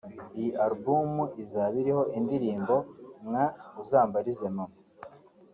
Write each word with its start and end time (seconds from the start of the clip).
Iyi 0.37 0.49
Album 0.65 1.13
izaba 1.43 1.73
iriho 1.81 2.03
indirimbo 2.17 2.75
nka 3.29 3.45
“Uzambarize 3.81 4.45
Mama” 4.55 4.77